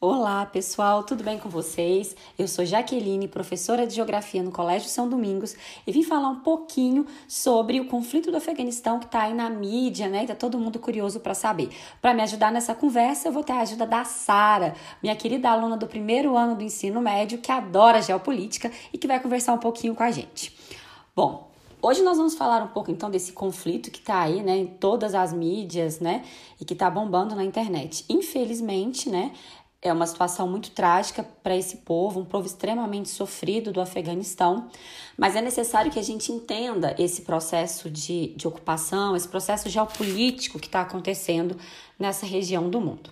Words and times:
Olá, 0.00 0.46
pessoal, 0.46 1.02
tudo 1.02 1.24
bem 1.24 1.40
com 1.40 1.48
vocês? 1.48 2.14
Eu 2.38 2.46
sou 2.46 2.64
Jaqueline, 2.64 3.26
professora 3.26 3.84
de 3.84 3.96
Geografia 3.96 4.40
no 4.44 4.52
Colégio 4.52 4.88
São 4.88 5.08
Domingos 5.08 5.56
e 5.84 5.90
vim 5.90 6.04
falar 6.04 6.28
um 6.28 6.38
pouquinho 6.38 7.04
sobre 7.26 7.80
o 7.80 7.86
conflito 7.86 8.30
do 8.30 8.36
Afeganistão 8.36 9.00
que 9.00 9.06
está 9.06 9.22
aí 9.22 9.34
na 9.34 9.50
mídia, 9.50 10.08
né? 10.08 10.22
E 10.22 10.28
tá 10.28 10.36
todo 10.36 10.56
mundo 10.56 10.78
curioso 10.78 11.18
para 11.18 11.34
saber. 11.34 11.70
Para 12.00 12.14
me 12.14 12.22
ajudar 12.22 12.52
nessa 12.52 12.76
conversa, 12.76 13.26
eu 13.26 13.32
vou 13.32 13.42
ter 13.42 13.54
a 13.54 13.62
ajuda 13.62 13.84
da 13.88 14.04
Sara, 14.04 14.76
minha 15.02 15.16
querida 15.16 15.50
aluna 15.50 15.76
do 15.76 15.88
primeiro 15.88 16.36
ano 16.36 16.54
do 16.54 16.62
ensino 16.62 17.00
médio 17.00 17.38
que 17.38 17.50
adora 17.50 18.00
geopolítica 18.00 18.70
e 18.92 18.98
que 18.98 19.08
vai 19.08 19.18
conversar 19.18 19.52
um 19.52 19.58
pouquinho 19.58 19.96
com 19.96 20.04
a 20.04 20.12
gente. 20.12 20.56
Bom, 21.12 21.48
Hoje 21.80 22.02
nós 22.02 22.16
vamos 22.16 22.34
falar 22.34 22.60
um 22.60 22.68
pouco 22.68 22.90
então 22.90 23.08
desse 23.08 23.30
conflito 23.30 23.88
que 23.88 24.00
está 24.00 24.22
aí, 24.22 24.42
né, 24.42 24.56
em 24.56 24.66
todas 24.66 25.14
as 25.14 25.32
mídias, 25.32 26.00
né, 26.00 26.24
e 26.60 26.64
que 26.64 26.72
está 26.72 26.90
bombando 26.90 27.36
na 27.36 27.44
internet. 27.44 28.04
Infelizmente, 28.08 29.08
né, 29.08 29.30
é 29.80 29.92
uma 29.92 30.06
situação 30.06 30.48
muito 30.48 30.72
trágica 30.72 31.22
para 31.42 31.56
esse 31.56 31.78
povo, 31.78 32.20
um 32.20 32.24
povo 32.24 32.46
extremamente 32.46 33.08
sofrido 33.08 33.72
do 33.72 33.80
Afeganistão, 33.80 34.68
mas 35.16 35.36
é 35.36 35.40
necessário 35.40 35.90
que 35.90 35.98
a 35.98 36.02
gente 36.02 36.32
entenda 36.32 36.96
esse 36.98 37.22
processo 37.22 37.88
de, 37.88 38.34
de 38.34 38.48
ocupação, 38.48 39.14
esse 39.14 39.28
processo 39.28 39.68
geopolítico 39.68 40.58
que 40.58 40.66
está 40.66 40.80
acontecendo 40.80 41.56
nessa 41.98 42.26
região 42.26 42.68
do 42.68 42.80
mundo. 42.80 43.10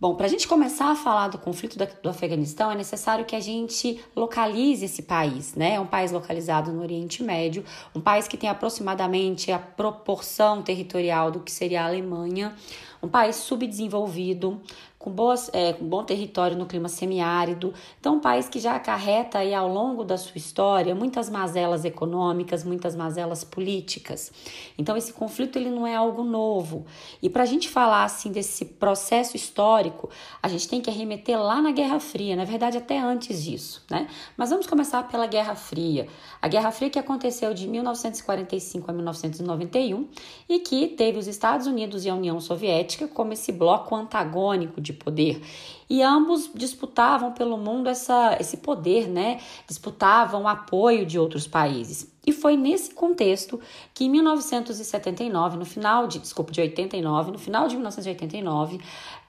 Bom, 0.00 0.14
para 0.14 0.24
a 0.24 0.28
gente 0.30 0.48
começar 0.48 0.90
a 0.90 0.94
falar 0.94 1.28
do 1.28 1.36
conflito 1.36 1.76
do 2.02 2.08
Afeganistão, 2.08 2.70
é 2.70 2.74
necessário 2.74 3.26
que 3.26 3.36
a 3.36 3.40
gente 3.40 4.02
localize 4.16 4.82
esse 4.86 5.02
país, 5.02 5.54
né? 5.54 5.74
É 5.74 5.80
um 5.80 5.86
país 5.86 6.10
localizado 6.10 6.72
no 6.72 6.80
Oriente 6.80 7.22
Médio, 7.22 7.62
um 7.94 8.00
país 8.00 8.26
que 8.26 8.38
tem 8.38 8.48
aproximadamente 8.48 9.52
a 9.52 9.58
proporção 9.58 10.62
territorial 10.62 11.30
do 11.30 11.40
que 11.40 11.52
seria 11.52 11.82
a 11.82 11.86
Alemanha, 11.86 12.56
um 13.02 13.08
país 13.08 13.36
subdesenvolvido, 13.36 14.62
com, 15.00 15.10
boas, 15.10 15.50
é, 15.54 15.72
com 15.72 15.86
bom 15.86 16.04
território 16.04 16.54
no 16.58 16.66
clima 16.66 16.86
semiárido. 16.86 17.72
Então, 17.98 18.16
um 18.16 18.20
país 18.20 18.50
que 18.50 18.60
já 18.60 18.76
acarreta 18.76 19.38
aí 19.38 19.54
ao 19.54 19.66
longo 19.66 20.04
da 20.04 20.18
sua 20.18 20.36
história 20.36 20.94
muitas 20.94 21.30
mazelas 21.30 21.86
econômicas, 21.86 22.62
muitas 22.62 22.94
mazelas 22.94 23.42
políticas. 23.42 24.30
Então, 24.76 24.98
esse 24.98 25.14
conflito 25.14 25.56
ele 25.56 25.70
não 25.70 25.86
é 25.86 25.96
algo 25.96 26.22
novo. 26.22 26.84
E 27.22 27.30
para 27.30 27.44
a 27.44 27.46
gente 27.46 27.66
falar 27.66 28.04
assim 28.04 28.30
desse 28.30 28.66
processo 28.66 29.36
histórico, 29.36 30.10
a 30.42 30.48
gente 30.48 30.68
tem 30.68 30.82
que 30.82 30.90
arremeter 30.90 31.40
lá 31.40 31.62
na 31.62 31.72
Guerra 31.72 31.98
Fria, 31.98 32.36
na 32.36 32.44
verdade 32.44 32.76
até 32.76 32.98
antes 32.98 33.42
disso, 33.42 33.82
né? 33.90 34.06
Mas 34.36 34.50
vamos 34.50 34.66
começar 34.66 35.08
pela 35.08 35.26
Guerra 35.26 35.54
Fria. 35.54 36.08
A 36.42 36.46
Guerra 36.46 36.70
Fria 36.70 36.90
que 36.90 36.98
aconteceu 36.98 37.54
de 37.54 37.66
1945 37.66 38.90
a 38.90 38.92
1991 38.92 40.06
e 40.46 40.58
que 40.58 40.88
teve 40.88 41.18
os 41.18 41.26
Estados 41.26 41.66
Unidos 41.66 42.04
e 42.04 42.10
a 42.10 42.14
União 42.14 42.38
Soviética 42.38 43.08
como 43.08 43.32
esse 43.32 43.50
bloco 43.50 43.94
antagônico 43.96 44.78
de 44.78 44.89
de 44.90 44.98
poder. 44.98 45.42
E 45.88 46.02
ambos 46.02 46.50
disputavam 46.54 47.32
pelo 47.32 47.56
mundo 47.56 47.88
essa, 47.88 48.36
esse 48.40 48.58
poder, 48.58 49.08
né? 49.08 49.40
Disputavam 49.66 50.46
apoio 50.46 51.04
de 51.04 51.18
outros 51.18 51.46
países. 51.46 52.10
E 52.26 52.32
foi 52.32 52.56
nesse 52.56 52.94
contexto 52.94 53.60
que 53.94 54.04
em 54.04 54.10
1979, 54.10 55.56
no 55.56 55.64
final 55.64 56.06
de, 56.06 56.18
desculpa, 56.18 56.52
de 56.52 56.60
89, 56.60 57.32
no 57.32 57.38
final 57.38 57.66
de 57.66 57.74
1989, 57.74 58.80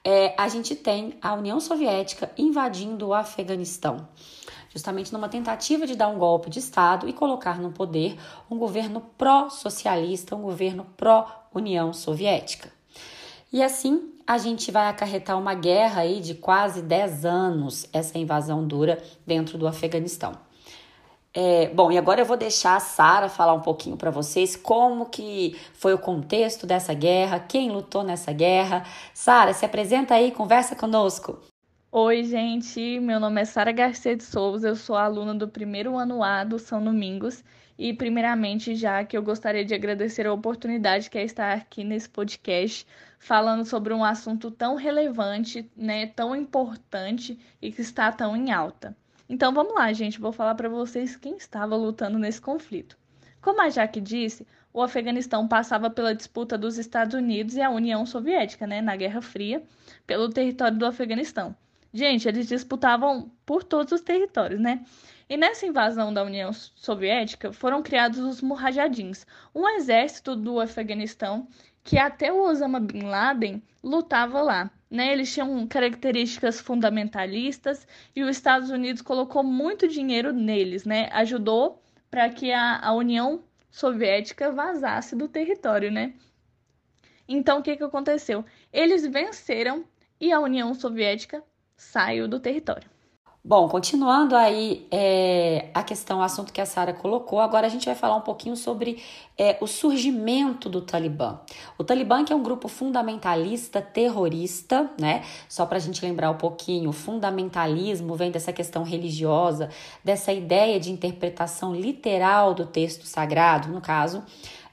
é, 0.03 0.35
a 0.37 0.47
gente 0.47 0.75
tem 0.75 1.13
a 1.21 1.33
União 1.33 1.59
Soviética 1.59 2.31
invadindo 2.37 3.07
o 3.07 3.13
Afeganistão 3.13 4.07
justamente 4.73 5.11
numa 5.11 5.29
tentativa 5.29 5.85
de 5.85 5.95
dar 5.95 6.07
um 6.07 6.17
golpe 6.17 6.49
de 6.49 6.59
Estado 6.59 7.07
e 7.07 7.13
colocar 7.13 7.59
no 7.59 7.71
poder 7.71 8.17
um 8.49 8.57
governo 8.57 9.01
pró-socialista, 9.17 10.35
um 10.35 10.41
governo 10.41 10.85
pró-União 10.95 11.93
Soviética. 11.93 12.71
E 13.51 13.61
assim 13.61 14.13
a 14.31 14.37
gente 14.37 14.71
vai 14.71 14.87
acarretar 14.87 15.37
uma 15.37 15.53
guerra 15.53 16.03
aí 16.03 16.21
de 16.21 16.33
quase 16.33 16.81
10 16.81 17.25
anos, 17.25 17.85
essa 17.91 18.17
invasão 18.17 18.65
dura 18.65 18.97
dentro 19.27 19.57
do 19.57 19.67
Afeganistão. 19.67 20.31
É, 21.33 21.67
bom, 21.67 21.91
e 21.91 21.97
agora 21.97 22.21
eu 22.21 22.25
vou 22.25 22.37
deixar 22.37 22.77
a 22.77 22.79
Sara 22.79 23.27
falar 23.27 23.53
um 23.53 23.59
pouquinho 23.59 23.97
para 23.97 24.09
vocês 24.09 24.55
como 24.55 25.07
que 25.07 25.59
foi 25.73 25.93
o 25.93 25.99
contexto 25.99 26.65
dessa 26.65 26.93
guerra, 26.93 27.41
quem 27.41 27.71
lutou 27.71 28.03
nessa 28.03 28.31
guerra. 28.31 28.85
Sara, 29.13 29.53
se 29.53 29.65
apresenta 29.65 30.13
aí, 30.13 30.31
conversa 30.31 30.77
conosco. 30.77 31.37
Oi, 31.93 32.23
gente, 32.23 33.01
meu 33.01 33.19
nome 33.19 33.41
é 33.41 33.43
Sara 33.43 33.73
Garcia 33.73 34.15
de 34.15 34.23
Souza, 34.23 34.69
eu 34.69 34.77
sou 34.77 34.95
aluna 34.95 35.35
do 35.35 35.45
primeiro 35.45 35.97
ano 35.97 36.23
A 36.23 36.41
do 36.45 36.57
São 36.57 36.81
Domingos 36.81 37.43
e, 37.77 37.93
primeiramente, 37.93 38.75
já 38.75 39.03
que 39.03 39.17
eu 39.17 39.21
gostaria 39.21 39.65
de 39.65 39.73
agradecer 39.73 40.25
a 40.25 40.31
oportunidade 40.31 41.09
que 41.09 41.17
é 41.17 41.23
estar 41.25 41.51
aqui 41.51 41.83
nesse 41.83 42.07
podcast 42.07 42.87
falando 43.19 43.65
sobre 43.65 43.93
um 43.93 44.05
assunto 44.05 44.49
tão 44.49 44.75
relevante, 44.75 45.69
né, 45.75 46.07
tão 46.07 46.33
importante 46.33 47.37
e 47.61 47.73
que 47.73 47.81
está 47.81 48.09
tão 48.09 48.37
em 48.37 48.53
alta. 48.53 48.95
Então 49.27 49.53
vamos 49.53 49.75
lá, 49.75 49.91
gente, 49.91 50.17
vou 50.17 50.31
falar 50.31 50.55
para 50.55 50.69
vocês 50.69 51.17
quem 51.17 51.35
estava 51.35 51.75
lutando 51.75 52.17
nesse 52.17 52.39
conflito. 52.39 52.97
Como 53.41 53.61
a 53.61 53.69
Jaque 53.69 53.99
disse, 53.99 54.47
o 54.71 54.81
Afeganistão 54.81 55.45
passava 55.45 55.89
pela 55.89 56.15
disputa 56.15 56.57
dos 56.57 56.77
Estados 56.77 57.15
Unidos 57.15 57.57
e 57.57 57.61
a 57.61 57.69
União 57.69 58.05
Soviética, 58.05 58.65
né, 58.65 58.81
na 58.81 58.95
Guerra 58.95 59.21
Fria, 59.21 59.61
pelo 60.07 60.29
território 60.29 60.77
do 60.77 60.85
Afeganistão. 60.85 61.53
Gente, 61.93 62.27
eles 62.27 62.47
disputavam 62.47 63.31
por 63.45 63.63
todos 63.63 63.91
os 63.91 64.01
territórios, 64.01 64.59
né? 64.59 64.85
E 65.29 65.37
nessa 65.37 65.65
invasão 65.65 66.13
da 66.13 66.23
União 66.23 66.51
Soviética 66.53 67.51
foram 67.51 67.81
criados 67.81 68.19
os 68.19 68.41
Mujahidins, 68.41 69.25
um 69.53 69.67
exército 69.67 70.35
do 70.35 70.59
Afeganistão 70.59 71.47
que 71.83 71.97
até 71.97 72.31
o 72.31 72.43
Osama 72.43 72.79
Bin 72.79 73.03
Laden 73.03 73.61
lutava 73.83 74.41
lá. 74.41 74.71
Né? 74.89 75.11
Eles 75.11 75.33
tinham 75.33 75.65
características 75.67 76.59
fundamentalistas 76.59 77.87
e 78.15 78.23
os 78.23 78.29
Estados 78.29 78.69
Unidos 78.69 79.01
colocou 79.01 79.43
muito 79.43 79.87
dinheiro 79.87 80.33
neles, 80.33 80.83
né? 80.83 81.09
Ajudou 81.13 81.81
para 82.09 82.29
que 82.29 82.51
a, 82.51 82.79
a 82.79 82.93
União 82.93 83.41
Soviética 83.69 84.51
vazasse 84.51 85.15
do 85.15 85.29
território, 85.29 85.89
né? 85.89 86.13
Então 87.27 87.59
o 87.59 87.63
que, 87.63 87.77
que 87.77 87.83
aconteceu? 87.83 88.43
Eles 88.71 89.07
venceram 89.07 89.85
e 90.19 90.31
a 90.31 90.41
União 90.41 90.73
Soviética 90.73 91.41
saiu 91.81 92.27
do 92.27 92.39
território. 92.39 92.89
Bom, 93.43 93.67
continuando 93.67 94.35
aí 94.35 94.85
é, 94.91 95.71
a 95.73 95.81
questão, 95.81 96.19
o 96.19 96.21
assunto 96.21 96.53
que 96.53 96.61
a 96.61 96.65
Sara 96.65 96.93
colocou, 96.93 97.39
agora 97.39 97.65
a 97.65 97.69
gente 97.71 97.87
vai 97.87 97.95
falar 97.95 98.15
um 98.15 98.21
pouquinho 98.21 98.55
sobre 98.55 99.01
é, 99.35 99.57
o 99.59 99.65
surgimento 99.65 100.69
do 100.69 100.79
Talibã. 100.79 101.39
O 101.75 101.83
Talibã 101.83 102.23
que 102.23 102.31
é 102.31 102.35
um 102.35 102.43
grupo 102.43 102.67
fundamentalista 102.67 103.81
terrorista, 103.81 104.91
né? 104.99 105.23
Só 105.49 105.65
para 105.65 105.77
a 105.77 105.79
gente 105.81 106.05
lembrar 106.05 106.29
um 106.29 106.37
pouquinho, 106.37 106.91
o 106.91 106.93
fundamentalismo 106.93 108.13
vem 108.13 108.29
dessa 108.29 108.53
questão 108.53 108.83
religiosa, 108.83 109.69
dessa 110.03 110.31
ideia 110.31 110.79
de 110.79 110.91
interpretação 110.91 111.73
literal 111.73 112.53
do 112.53 112.67
texto 112.67 113.07
sagrado, 113.07 113.69
no 113.69 113.81
caso, 113.81 114.23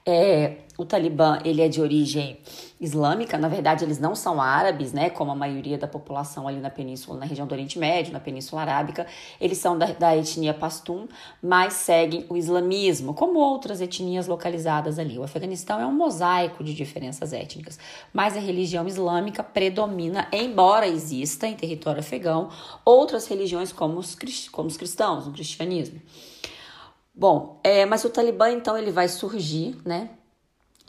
é, 0.09 0.65
o 0.77 0.85
Talibã 0.85 1.39
ele 1.43 1.61
é 1.61 1.67
de 1.67 1.81
origem 1.81 2.39
islâmica, 2.79 3.37
na 3.37 3.49
verdade 3.49 3.83
eles 3.83 3.99
não 3.99 4.15
são 4.15 4.41
árabes, 4.41 4.93
né, 4.93 5.09
como 5.09 5.29
a 5.31 5.35
maioria 5.35 5.77
da 5.77 5.87
população 5.87 6.47
ali 6.47 6.61
na 6.61 6.69
península, 6.69 7.19
na 7.19 7.25
região 7.25 7.45
do 7.45 7.51
Oriente 7.51 7.77
Médio, 7.77 8.13
na 8.13 8.19
Península 8.21 8.61
Arábica, 8.61 9.05
eles 9.41 9.57
são 9.57 9.77
da, 9.77 9.87
da 9.87 10.15
etnia 10.15 10.53
Pashtun, 10.53 11.07
mas 11.43 11.73
seguem 11.73 12.25
o 12.29 12.37
islamismo, 12.37 13.13
como 13.13 13.39
outras 13.39 13.81
etnias 13.81 14.27
localizadas 14.27 14.97
ali. 14.97 15.19
O 15.19 15.23
Afeganistão 15.23 15.81
é 15.81 15.85
um 15.85 15.91
mosaico 15.91 16.63
de 16.63 16.73
diferenças 16.73 17.33
étnicas, 17.33 17.77
mas 18.13 18.37
a 18.37 18.39
religião 18.39 18.87
islâmica 18.87 19.43
predomina, 19.43 20.29
embora 20.31 20.87
exista 20.87 21.45
em 21.45 21.55
território 21.55 21.99
afegão 21.99 22.49
outras 22.85 23.27
religiões 23.27 23.73
como 23.73 23.99
os, 23.99 24.17
como 24.49 24.69
os 24.69 24.77
cristãos, 24.77 25.27
o 25.27 25.31
cristianismo. 25.31 25.99
Bom, 27.19 27.59
é, 27.65 27.85
mas 27.85 28.05
o 28.05 28.09
Talibã 28.09 28.49
então 28.49 28.77
ele 28.77 28.91
vai 28.91 29.09
surgir, 29.09 29.75
né, 29.85 30.11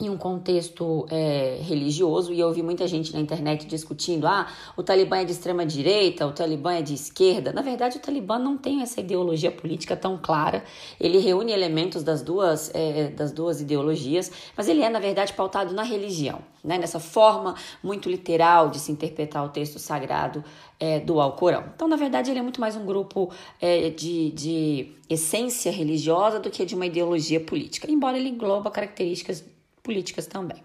em 0.01 0.09
um 0.09 0.17
contexto 0.17 1.05
é, 1.09 1.59
religioso, 1.61 2.33
e 2.33 2.39
eu 2.39 2.47
ouvi 2.47 2.63
muita 2.63 2.87
gente 2.87 3.13
na 3.13 3.19
internet 3.19 3.65
discutindo: 3.67 4.25
ah, 4.25 4.47
o 4.75 4.81
Talibã 4.81 5.17
é 5.17 5.23
de 5.23 5.31
extrema 5.31 5.65
direita, 5.65 6.25
o 6.25 6.31
Talibã 6.31 6.73
é 6.73 6.81
de 6.81 6.93
esquerda. 6.93 7.53
Na 7.53 7.61
verdade, 7.61 7.97
o 7.97 7.99
Talibã 8.01 8.39
não 8.39 8.57
tem 8.57 8.81
essa 8.81 8.99
ideologia 8.99 9.51
política 9.51 9.95
tão 9.95 10.17
clara. 10.17 10.63
Ele 10.99 11.19
reúne 11.19 11.51
elementos 11.51 12.03
das 12.03 12.21
duas, 12.21 12.71
é, 12.73 13.09
das 13.09 13.31
duas 13.31 13.61
ideologias, 13.61 14.31
mas 14.57 14.67
ele 14.67 14.81
é, 14.81 14.89
na 14.89 14.99
verdade, 14.99 15.33
pautado 15.33 15.73
na 15.73 15.83
religião, 15.83 16.39
né? 16.63 16.77
nessa 16.77 16.99
forma 16.99 17.55
muito 17.83 18.09
literal 18.09 18.69
de 18.69 18.79
se 18.79 18.91
interpretar 18.91 19.45
o 19.45 19.49
texto 19.49 19.77
sagrado 19.77 20.43
é, 20.79 20.99
do 20.99 21.21
Alcorão. 21.21 21.65
Então, 21.75 21.87
na 21.87 21.95
verdade, 21.95 22.31
ele 22.31 22.39
é 22.39 22.41
muito 22.41 22.59
mais 22.59 22.75
um 22.75 22.85
grupo 22.85 23.31
é, 23.61 23.91
de, 23.91 24.31
de 24.31 24.91
essência 25.07 25.71
religiosa 25.71 26.39
do 26.39 26.49
que 26.49 26.65
de 26.65 26.73
uma 26.73 26.87
ideologia 26.87 27.39
política, 27.39 27.89
embora 27.89 28.17
ele 28.17 28.29
engloba 28.29 28.71
características 28.71 29.45
políticas 29.83 30.27
também. 30.27 30.63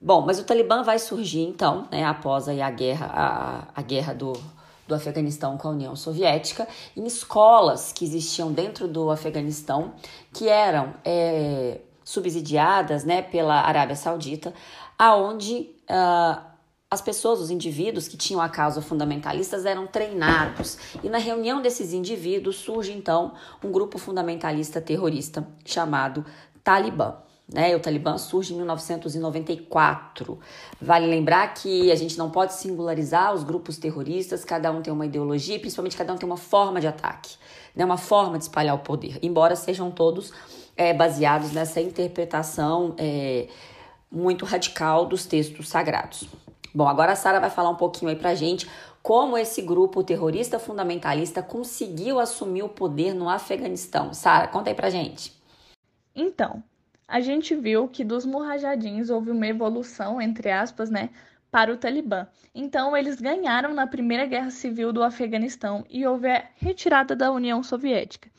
Bom, 0.00 0.22
mas 0.22 0.38
o 0.40 0.44
Talibã 0.44 0.82
vai 0.82 0.98
surgir 0.98 1.42
então, 1.42 1.86
né, 1.90 2.04
após 2.04 2.48
aí 2.48 2.60
a 2.60 2.70
guerra, 2.70 3.06
a, 3.06 3.80
a 3.80 3.82
guerra 3.82 4.12
do, 4.12 4.32
do 4.88 4.94
Afeganistão 4.94 5.56
com 5.56 5.68
a 5.68 5.70
União 5.70 5.94
Soviética, 5.94 6.66
em 6.96 7.06
escolas 7.06 7.92
que 7.92 8.04
existiam 8.04 8.52
dentro 8.52 8.88
do 8.88 9.10
Afeganistão, 9.10 9.92
que 10.32 10.48
eram 10.48 10.94
é, 11.04 11.80
subsidiadas 12.04 13.04
né, 13.04 13.22
pela 13.22 13.60
Arábia 13.60 13.94
Saudita, 13.94 14.52
aonde 14.98 15.70
uh, 15.88 16.52
as 16.90 17.00
pessoas, 17.00 17.40
os 17.40 17.48
indivíduos 17.48 18.06
que 18.06 18.16
tinham 18.16 18.40
a 18.40 18.48
causa 18.48 18.82
fundamentalistas 18.82 19.64
eram 19.64 19.86
treinados. 19.86 20.76
E 21.02 21.08
na 21.08 21.18
reunião 21.18 21.62
desses 21.62 21.92
indivíduos 21.92 22.56
surge 22.56 22.92
então 22.92 23.32
um 23.64 23.72
grupo 23.72 23.98
fundamentalista 23.98 24.80
terrorista 24.80 25.46
chamado 25.64 26.22
Talibã. 26.62 27.16
Né, 27.52 27.76
o 27.76 27.80
Talibã 27.80 28.16
surge 28.16 28.54
em 28.54 28.56
1994. 28.56 30.38
Vale 30.80 31.06
lembrar 31.06 31.52
que 31.52 31.90
a 31.92 31.94
gente 31.94 32.16
não 32.16 32.30
pode 32.30 32.54
singularizar 32.54 33.34
os 33.34 33.44
grupos 33.44 33.76
terroristas, 33.76 34.44
cada 34.44 34.70
um 34.70 34.80
tem 34.80 34.92
uma 34.92 35.04
ideologia, 35.04 35.58
principalmente 35.58 35.96
cada 35.96 36.12
um 36.12 36.16
tem 36.16 36.26
uma 36.26 36.36
forma 36.36 36.80
de 36.80 36.86
ataque, 36.86 37.36
né, 37.74 37.84
uma 37.84 37.98
forma 37.98 38.38
de 38.38 38.44
espalhar 38.44 38.74
o 38.74 38.78
poder, 38.78 39.18
embora 39.22 39.54
sejam 39.54 39.90
todos 39.90 40.32
é, 40.76 40.94
baseados 40.94 41.52
nessa 41.52 41.80
interpretação 41.80 42.94
é, 42.96 43.48
muito 44.10 44.46
radical 44.46 45.04
dos 45.04 45.26
textos 45.26 45.68
sagrados. 45.68 46.28
Bom, 46.74 46.88
agora 46.88 47.12
a 47.12 47.16
Sara 47.16 47.38
vai 47.38 47.50
falar 47.50 47.68
um 47.68 47.76
pouquinho 47.76 48.10
aí 48.10 48.16
pra 48.16 48.34
gente 48.34 48.66
como 49.02 49.36
esse 49.36 49.60
grupo 49.60 50.04
terrorista 50.04 50.58
fundamentalista 50.58 51.42
conseguiu 51.42 52.20
assumir 52.20 52.62
o 52.62 52.68
poder 52.68 53.12
no 53.14 53.28
Afeganistão. 53.28 54.14
Sara, 54.14 54.46
conta 54.46 54.70
aí 54.70 54.74
pra 54.74 54.88
gente. 54.88 55.34
Então, 56.14 56.62
a 57.12 57.20
gente 57.20 57.54
viu 57.54 57.86
que 57.88 58.02
dos 58.02 58.24
murrajadins 58.24 59.10
houve 59.10 59.30
uma 59.30 59.46
evolução, 59.46 60.18
entre 60.18 60.50
aspas, 60.50 60.88
né, 60.88 61.10
para 61.50 61.70
o 61.70 61.76
Talibã. 61.76 62.26
Então, 62.54 62.96
eles 62.96 63.20
ganharam 63.20 63.74
na 63.74 63.86
Primeira 63.86 64.24
Guerra 64.24 64.50
Civil 64.50 64.94
do 64.94 65.02
Afeganistão 65.02 65.84
e 65.90 66.06
houve 66.06 66.30
a 66.30 66.42
retirada 66.56 67.14
da 67.14 67.30
União 67.30 67.62
Soviética. 67.62 68.30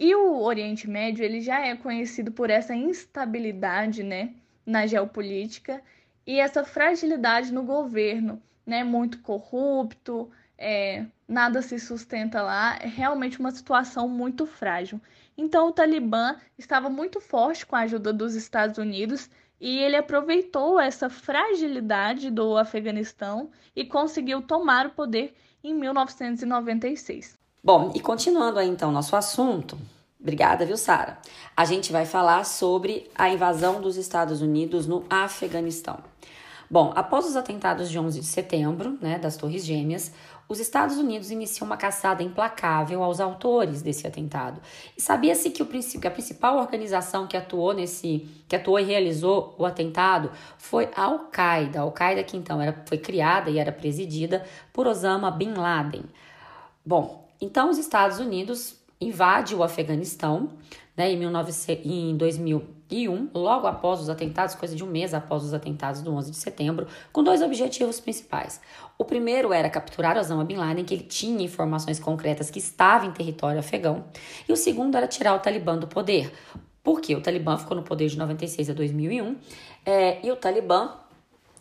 E 0.00 0.14
o 0.14 0.40
Oriente 0.40 0.88
Médio, 0.88 1.22
ele 1.22 1.42
já 1.42 1.66
é 1.66 1.76
conhecido 1.76 2.32
por 2.32 2.48
essa 2.48 2.74
instabilidade, 2.74 4.02
né, 4.02 4.30
na 4.64 4.86
geopolítica 4.86 5.82
e 6.26 6.40
essa 6.40 6.64
fragilidade 6.64 7.52
no 7.52 7.62
governo, 7.62 8.42
né, 8.64 8.82
muito 8.82 9.20
corrupto, 9.20 10.30
é, 10.56 11.04
nada 11.28 11.60
se 11.60 11.78
sustenta 11.78 12.40
lá, 12.40 12.78
é 12.80 12.86
realmente 12.86 13.38
uma 13.38 13.50
situação 13.50 14.08
muito 14.08 14.46
frágil. 14.46 14.98
Então, 15.36 15.68
o 15.68 15.72
Talibã 15.72 16.36
estava 16.58 16.88
muito 16.88 17.20
forte 17.20 17.66
com 17.66 17.74
a 17.76 17.80
ajuda 17.80 18.12
dos 18.12 18.34
Estados 18.34 18.78
Unidos 18.78 19.28
e 19.60 19.78
ele 19.78 19.96
aproveitou 19.96 20.78
essa 20.78 21.08
fragilidade 21.08 22.30
do 22.30 22.56
Afeganistão 22.56 23.50
e 23.74 23.84
conseguiu 23.84 24.42
tomar 24.42 24.86
o 24.86 24.90
poder 24.90 25.34
em 25.62 25.74
1996. 25.74 27.38
Bom, 27.62 27.90
e 27.94 28.00
continuando 28.00 28.58
aí 28.58 28.68
então 28.68 28.92
nosso 28.92 29.16
assunto, 29.16 29.78
obrigada, 30.20 30.66
viu, 30.66 30.76
Sara? 30.76 31.18
A 31.56 31.64
gente 31.64 31.90
vai 31.90 32.04
falar 32.04 32.44
sobre 32.44 33.10
a 33.14 33.30
invasão 33.30 33.80
dos 33.80 33.96
Estados 33.96 34.42
Unidos 34.42 34.86
no 34.86 35.04
Afeganistão. 35.08 35.98
Bom, 36.70 36.92
após 36.96 37.26
os 37.26 37.36
atentados 37.36 37.90
de 37.90 37.98
11 37.98 38.20
de 38.20 38.26
setembro, 38.26 38.98
né, 39.00 39.18
das 39.18 39.36
Torres 39.36 39.64
Gêmeas, 39.64 40.12
os 40.48 40.60
Estados 40.60 40.96
Unidos 40.98 41.30
iniciou 41.30 41.66
uma 41.66 41.76
caçada 41.76 42.22
implacável 42.22 43.02
aos 43.02 43.20
autores 43.20 43.80
desse 43.82 44.06
atentado. 44.06 44.60
E 44.96 45.00
sabia-se 45.00 45.50
que, 45.50 45.64
que 45.64 46.06
a 46.06 46.10
principal 46.10 46.58
organização 46.58 47.26
que 47.26 47.36
atuou 47.36 47.72
nesse, 47.72 48.28
que 48.46 48.54
atuou 48.54 48.78
e 48.78 48.84
realizou 48.84 49.54
o 49.58 49.64
atentado 49.64 50.30
foi 50.58 50.90
a 50.94 51.04
Al-Qaeda. 51.04 51.78
A 51.78 51.82
Al-Qaeda 51.82 52.22
que 52.22 52.36
então 52.36 52.60
era, 52.60 52.84
foi 52.86 52.98
criada 52.98 53.50
e 53.50 53.58
era 53.58 53.72
presidida 53.72 54.44
por 54.72 54.86
Osama 54.86 55.30
Bin 55.30 55.54
Laden. 55.54 56.04
Bom, 56.84 57.26
então 57.40 57.70
os 57.70 57.78
Estados 57.78 58.18
Unidos 58.18 58.76
invadem 59.00 59.56
o 59.56 59.62
Afeganistão 59.62 60.50
né, 60.96 61.10
em, 61.12 61.18
19, 61.18 61.52
em 61.84 62.16
2001, 62.16 63.30
logo 63.34 63.66
após 63.66 64.00
os 64.00 64.08
atentados, 64.08 64.54
coisa 64.54 64.76
de 64.76 64.84
um 64.84 64.86
mês 64.86 65.12
após 65.12 65.42
os 65.42 65.52
atentados 65.52 66.02
do 66.02 66.12
11 66.14 66.30
de 66.30 66.36
setembro, 66.36 66.86
com 67.12 67.22
dois 67.22 67.42
objetivos 67.42 67.98
principais. 68.00 68.60
O 68.96 69.04
primeiro 69.04 69.52
era 69.52 69.68
capturar 69.68 70.16
Osama 70.16 70.44
Bin 70.44 70.56
Laden, 70.56 70.84
que 70.84 70.94
ele 70.94 71.04
tinha 71.04 71.44
informações 71.44 71.98
concretas 71.98 72.50
que 72.50 72.58
estava 72.58 73.06
em 73.06 73.10
território 73.10 73.58
afegão, 73.58 74.04
e 74.48 74.52
o 74.52 74.56
segundo 74.56 74.96
era 74.96 75.08
tirar 75.08 75.34
o 75.34 75.40
Talibã 75.40 75.76
do 75.76 75.88
poder. 75.88 76.32
Porque 76.82 77.14
o 77.16 77.20
Talibã 77.20 77.56
ficou 77.56 77.74
no 77.74 77.82
poder 77.82 78.08
de 78.08 78.18
96 78.18 78.68
a 78.68 78.74
2001 78.74 79.36
é, 79.86 80.24
e 80.24 80.30
o 80.30 80.36
Talibã 80.36 80.92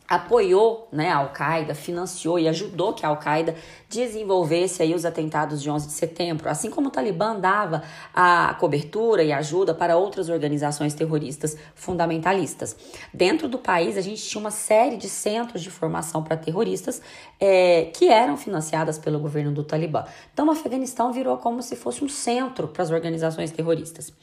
apoiou 0.07 0.87
né, 0.91 1.09
a 1.09 1.17
Al-Qaeda, 1.17 1.73
financiou 1.73 2.37
e 2.37 2.47
ajudou 2.47 2.93
que 2.93 3.05
a 3.05 3.09
Al-Qaeda 3.09 3.55
desenvolvesse 3.89 4.83
aí 4.83 4.93
os 4.93 5.05
atentados 5.05 5.61
de 5.61 5.69
11 5.69 5.87
de 5.87 5.93
setembro, 5.93 6.49
assim 6.49 6.69
como 6.69 6.89
o 6.89 6.91
Talibã 6.91 7.39
dava 7.39 7.83
a 8.13 8.55
cobertura 8.59 9.23
e 9.23 9.31
ajuda 9.31 9.73
para 9.73 9.95
outras 9.95 10.29
organizações 10.29 10.93
terroristas 10.93 11.57
fundamentalistas. 11.73 12.75
Dentro 13.13 13.47
do 13.47 13.57
país, 13.57 13.97
a 13.97 14.01
gente 14.01 14.21
tinha 14.21 14.41
uma 14.41 14.51
série 14.51 14.97
de 14.97 15.07
centros 15.07 15.61
de 15.61 15.69
formação 15.69 16.23
para 16.23 16.35
terroristas 16.35 17.01
é, 17.39 17.85
que 17.93 18.09
eram 18.09 18.35
financiadas 18.35 18.97
pelo 18.97 19.19
governo 19.19 19.51
do 19.51 19.63
Talibã. 19.63 20.03
Então, 20.33 20.47
o 20.47 20.51
Afeganistão 20.51 21.13
virou 21.13 21.37
como 21.37 21.61
se 21.61 21.75
fosse 21.75 22.03
um 22.03 22.09
centro 22.09 22.67
para 22.67 22.83
as 22.83 22.91
organizações 22.91 23.51
terroristas. 23.51 24.13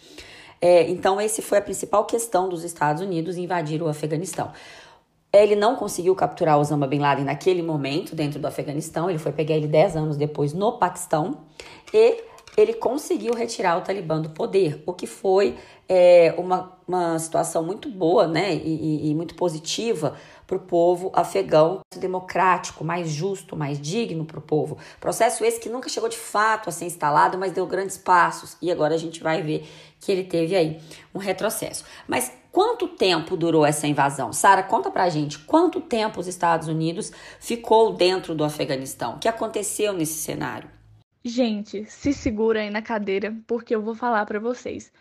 É, 0.61 0.91
então, 0.91 1.19
esse 1.21 1.41
foi 1.41 1.59
a 1.59 1.63
principal 1.63 2.05
questão 2.05 2.49
dos 2.49 2.65
Estados 2.65 3.03
Unidos 3.03 3.39
invadir 3.39 3.83
o 3.83 3.89
Afeganistão. 3.89 4.53
Ele 5.33 5.55
não 5.55 5.77
conseguiu 5.77 6.15
capturar 6.15 6.59
Osama 6.59 6.87
Bin 6.87 6.99
Laden 6.99 7.25
naquele 7.25 7.63
momento 7.63 8.17
dentro 8.17 8.41
do 8.41 8.47
Afeganistão, 8.47 9.09
ele 9.09 9.19
foi 9.19 9.33
pegar 9.33 9.55
ele 9.55 9.69
10 9.69 9.97
anos 9.97 10.17
depois 10.17 10.53
no 10.53 10.73
Paquistão. 10.73 11.39
E 11.95 12.25
ele 12.57 12.75
conseguiu 12.75 13.35
retirar 13.35 13.79
o 13.79 13.81
Talibã 13.81 14.21
do 14.21 14.31
poder, 14.31 14.83
o 14.85 14.93
que 14.93 15.07
foi 15.07 15.57
é, 15.89 16.35
uma, 16.37 16.77
uma 16.87 17.19
situação 17.19 17.63
muito 17.63 17.89
boa 17.89 18.27
né, 18.27 18.55
e, 18.55 19.11
e 19.11 19.15
muito 19.15 19.35
positiva 19.35 20.17
para 20.51 20.57
o 20.57 20.61
povo 20.61 21.13
afegão, 21.15 21.79
democrático, 21.97 22.83
mais 22.83 23.09
justo, 23.09 23.55
mais 23.55 23.81
digno 23.81 24.25
para 24.25 24.41
o 24.41 24.43
povo. 24.43 24.77
Processo 24.99 25.45
esse 25.45 25.61
que 25.61 25.69
nunca 25.69 25.89
chegou 25.89 26.09
de 26.09 26.19
fato 26.19 26.69
a 26.69 26.73
ser 26.73 26.87
instalado, 26.87 27.39
mas 27.39 27.53
deu 27.53 27.65
grandes 27.69 27.97
passos 27.97 28.57
e 28.61 28.69
agora 28.69 28.97
a 28.97 28.99
gente 28.99 29.23
vai 29.23 29.43
ver 29.43 29.65
que 30.01 30.11
ele 30.11 30.25
teve 30.25 30.57
aí 30.57 30.81
um 31.15 31.19
retrocesso. 31.19 31.85
Mas 32.09 32.33
Quanto 32.53 32.89
tempo 32.89 33.37
durou 33.37 33.65
essa 33.65 33.87
invasão? 33.87 34.33
Sara, 34.33 34.61
conta 34.65 34.91
pra 34.91 35.09
gente 35.09 35.39
quanto 35.39 35.81
tempo 35.81 36.19
os 36.19 36.27
Estados 36.27 36.67
Unidos 36.67 37.13
ficou 37.39 37.93
dentro 37.93 38.35
do 38.35 38.43
Afeganistão? 38.43 39.15
O 39.15 39.19
que 39.21 39.29
aconteceu 39.29 39.93
nesse 39.93 40.15
cenário? 40.15 40.69
Gente, 41.25 41.85
se 41.85 42.13
segura 42.13 42.63
aí 42.63 42.69
na 42.69 42.83
cadeira, 42.83 43.37
porque 43.47 43.73
eu 43.73 43.81
vou 43.81 43.95
falar 43.95 44.27
para 44.27 44.41
vocês. 44.41 44.93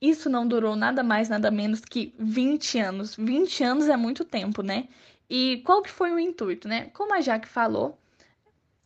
Isso 0.00 0.28
não 0.28 0.46
durou 0.46 0.76
nada 0.76 1.02
mais, 1.02 1.28
nada 1.28 1.50
menos 1.50 1.80
que 1.80 2.14
20 2.18 2.78
anos. 2.78 3.14
20 3.16 3.64
anos 3.64 3.88
é 3.88 3.96
muito 3.96 4.24
tempo, 4.24 4.62
né? 4.62 4.88
E 5.28 5.62
qual 5.64 5.82
que 5.82 5.90
foi 5.90 6.12
o 6.12 6.18
intuito, 6.18 6.68
né? 6.68 6.90
Como 6.92 7.14
a 7.14 7.20
Jaque 7.20 7.48
falou, 7.48 7.98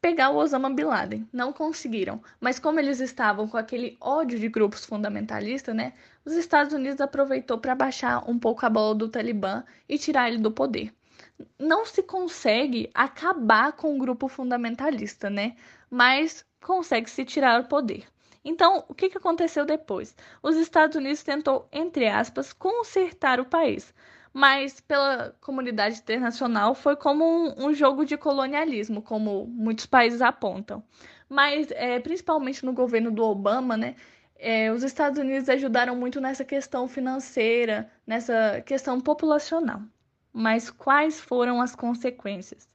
pegar 0.01 0.31
o 0.31 0.37
Osama 0.37 0.71
Bin 0.71 0.85
Laden. 0.85 1.29
Não 1.33 1.53
conseguiram. 1.53 2.23
Mas 2.41 2.59
como 2.59 2.81
eles 2.81 3.01
estavam 3.01 3.47
com 3.49 3.57
aquele 3.57 3.97
ódio 4.01 4.39
de 4.39 4.49
grupos 4.49 4.85
fundamentalistas, 4.85 5.75
né? 5.75 5.93
Os 6.25 6.33
Estados 6.33 6.73
Unidos 6.73 7.01
aproveitou 7.01 7.59
para 7.59 7.75
baixar 7.75 8.29
um 8.29 8.39
pouco 8.39 8.65
a 8.65 8.71
bola 8.71 8.95
do 8.95 9.09
Talibã 9.09 9.65
e 9.89 9.99
tirar 9.99 10.29
ele 10.29 10.39
do 10.39 10.51
poder. 10.51 10.93
Não 11.59 11.85
se 11.85 12.03
consegue 12.03 12.91
acabar 12.95 13.73
com 13.73 13.95
o 13.95 13.99
grupo 13.99 14.29
fundamentalista, 14.29 15.29
né? 15.29 15.57
Mas 15.91 16.45
consegue 16.61 17.11
se 17.11 17.25
tirar 17.25 17.61
o 17.61 17.69
poder. 17.69 18.07
Então, 18.45 18.85
o 18.89 18.95
que, 18.95 19.11
que 19.11 19.19
aconteceu 19.19 19.65
depois? 19.67 20.17
Os 20.43 20.57
Estados 20.57 20.97
Unidos 20.97 21.23
tentou, 21.23 21.69
entre 21.73 22.09
aspas, 22.09 22.53
consertar 22.53 23.41
o 23.41 23.45
país 23.45 23.95
mas 24.33 24.81
pela 24.81 25.35
comunidade 25.41 25.99
internacional 25.99 26.75
foi 26.75 26.97
como 26.97 27.25
um, 27.25 27.67
um 27.67 27.75
jogo 27.75 28.05
de 28.05 28.17
colonialismo, 28.17 29.03
como 29.03 29.47
muitos 29.47 29.87
países 29.87 30.23
apontam. 30.23 30.83
Mas, 31.29 31.71
é, 31.73 31.99
principalmente 32.01 32.65
no 32.65 32.73
governo 32.73 33.11
do 33.11 33.25
Obama, 33.25 33.77
né, 33.77 33.97
é, 34.37 34.73
os 34.73 34.83
Estados 34.83 35.19
Unidos 35.19 35.49
ajudaram 35.49 35.97
muito 35.97 36.21
nessa 36.21 36.45
questão 36.45 36.89
financeira, 36.89 37.91
nessa 38.07 38.63
questão 38.65 39.01
populacional. 39.01 39.83
Mas 40.33 40.71
quais 40.71 41.21
foram 41.21 41.61
as 41.61 41.75
consequências? 41.75 42.69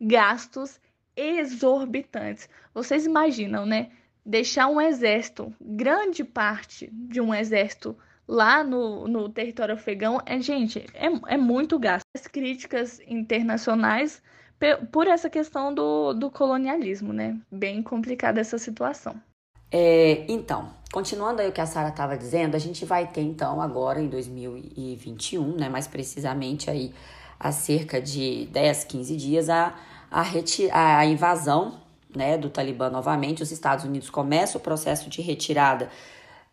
Gastos 0.00 0.80
exorbitantes. 1.16 2.48
Vocês 2.72 3.04
imaginam, 3.04 3.66
né? 3.66 3.90
Deixar 4.24 4.66
um 4.68 4.80
exército, 4.80 5.52
grande 5.60 6.22
parte 6.24 6.90
de 6.92 7.20
um 7.20 7.34
exército 7.34 7.96
lá 8.28 8.62
no, 8.62 9.08
no 9.08 9.28
território 9.28 9.74
afegão 9.74 10.20
é, 10.24 10.40
gente, 10.40 10.86
é, 10.94 11.34
é 11.34 11.36
muito 11.36 11.78
gasto. 11.78 12.04
As 12.14 12.26
críticas 12.26 13.00
internacionais 13.06 14.22
por 14.92 15.06
essa 15.06 15.30
questão 15.30 15.72
do, 15.72 16.12
do 16.12 16.30
colonialismo, 16.30 17.12
né? 17.12 17.38
Bem 17.50 17.82
complicada 17.82 18.40
essa 18.40 18.58
situação. 18.58 19.20
É, 19.72 20.24
então, 20.28 20.74
continuando 20.92 21.40
aí 21.40 21.48
o 21.48 21.52
que 21.52 21.60
a 21.60 21.66
Sara 21.66 21.88
estava 21.88 22.16
dizendo, 22.16 22.56
a 22.56 22.58
gente 22.58 22.84
vai 22.84 23.06
ter 23.06 23.22
então 23.22 23.60
agora 23.60 24.00
em 24.00 24.08
2021, 24.08 25.56
né, 25.56 25.68
mais 25.68 25.86
precisamente 25.86 26.68
aí 26.68 26.92
há 27.38 27.52
cerca 27.52 28.00
de 28.02 28.46
10, 28.46 28.84
15 28.84 29.16
dias, 29.16 29.48
a, 29.48 29.74
a, 30.10 30.98
a 30.98 31.06
invasão 31.06 31.79
né, 32.14 32.36
do 32.36 32.50
Talibã 32.50 32.90
novamente. 32.90 33.42
Os 33.42 33.50
Estados 33.50 33.84
Unidos 33.84 34.10
começam 34.10 34.60
o 34.60 34.62
processo 34.62 35.08
de 35.08 35.22
retirada 35.22 35.88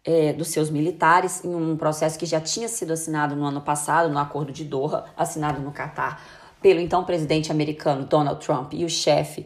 é, 0.04 0.32
dos 0.34 0.48
seus 0.50 0.70
militares 0.70 1.44
em 1.44 1.54
um 1.54 1.76
processo 1.76 2.18
que 2.18 2.26
já 2.26 2.40
tinha 2.40 2.68
sido 2.68 2.94
assinado 2.94 3.36
no 3.36 3.46
ano 3.46 3.62
passado, 3.62 4.10
no 4.10 4.20
Acordo 4.20 4.52
de 4.52 4.64
Doha, 4.64 5.06
assinado 5.18 5.60
no 5.60 5.72
Catar 5.72 6.22
pelo 6.62 6.80
então 6.80 7.04
presidente 7.04 7.52
americano 7.52 8.06
Donald 8.06 8.44
Trump 8.44 8.74
e 8.74 8.84
o 8.84 8.90
chefe 8.90 9.46